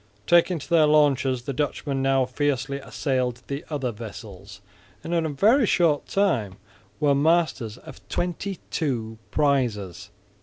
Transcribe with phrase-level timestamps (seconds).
[0.25, 4.59] Taking to their launches, the Dutchmen now fiercely assailed the other vessels,
[5.03, 6.57] and in a very short time
[6.99, 10.09] were masters of twenty two prizes.